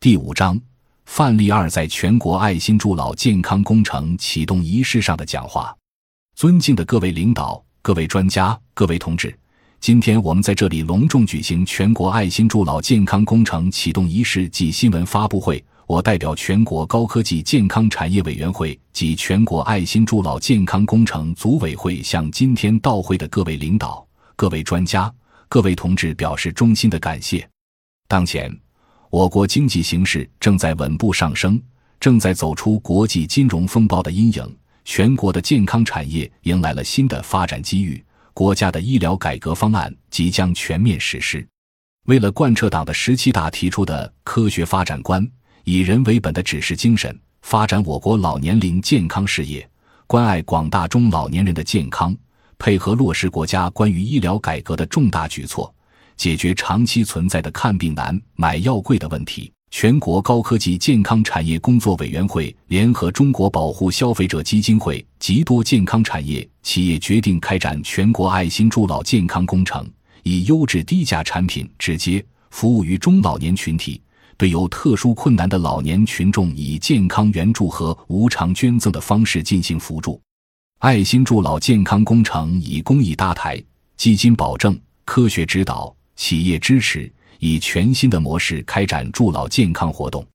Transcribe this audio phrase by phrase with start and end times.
[0.00, 0.56] 第五章，
[1.06, 5.76] 范例二在全国爱心助老健康工程启动仪式上的讲话。
[6.36, 9.36] 尊敬的各位领导、各位专家、各位同志，
[9.80, 15.62] 今天我们在这里隆重举行全国爱心助老健康工程启动仪式暨新闻发布会。
[15.88, 24.06] 我代表全国高科技健康产业委员会及全国爱心助老健康工程组委会，向今天到会的各位领导、
[24.36, 25.12] 各位专家、
[25.48, 27.44] 各位同志表示衷心的感谢。
[28.06, 28.56] 当前。
[29.10, 31.60] 我国经济形势正在稳步上升，
[31.98, 38.04] 正在走出国际金融风暴的阴影，全国的健康产业迎来了新的发展机遇，
[38.34, 41.46] 国家的医疗改革方案即将全面实施。
[42.04, 45.26] 为了贯彻党的十七大提出的科学发展观、
[45.64, 49.66] 以人为本的指示精神，发展我国老年龄健康事业，
[50.06, 52.14] 关爱广大中老年人的健康，
[52.58, 55.74] 配合落实国家关于医疗改革的重大举措。
[56.18, 59.50] 解决长期存在的看病难、买药贵的问题。
[59.70, 69.86] 全国高科技健康产业工作委员会联合中国保护消费者基金会及多健康产业企业，决定开展全国爱心助老健康工程，
[70.22, 74.00] 以优质低价产品直接服务于中老年群体，
[74.38, 80.18] 对有特殊困难的老年群众以健康援助和无偿捐赠的方式进行扶助。
[80.78, 83.62] 爱心助老健康工程以公益搭台、
[83.98, 85.94] 基金保证、科学指导。
[86.18, 90.26] 企业支持以全新的模式开展助老健康活动，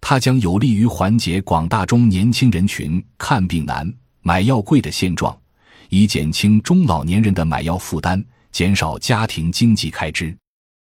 [0.00, 5.38] 它将有利于缓解广大中年轻人群看病难、买药贵的现状，
[5.90, 10.34] 以减轻中老年人的买药负担，减少家庭经济开支。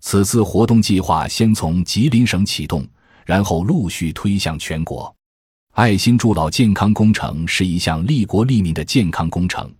[0.00, 2.86] 此次活动计划先从吉林省启动，
[3.24, 5.14] 然后陆续推向全国。
[5.74, 9.72] 爱心助老健康工程是一项利国利民的健康工程，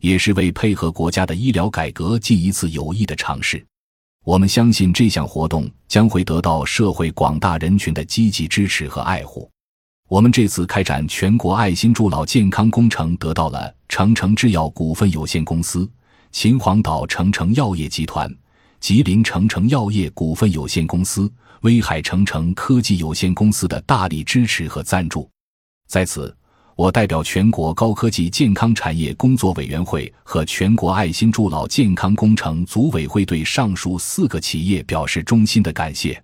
[0.00, 3.64] 也是为配合国家的医疗改革进一次有益的尝试。
[4.24, 9.50] 我们相信这项活动将会得到社会广大人群的积极支持和爱护。
[10.08, 15.86] 我们这次开展全国爱心助老健康工程，得到了成成制药股份有限公司、
[16.32, 18.34] 秦皇岛成成药业集团、
[18.80, 21.30] 吉林成成药业股份有限公司、
[21.60, 25.28] 威海成成科技有限公司的大力支持和赞助。
[25.86, 26.34] 在此。
[26.76, 36.23] 我代表全国高科技健康产业工作委员会和全国爱心助老健康工程组委会，对上述四个企业表示衷心的感谢。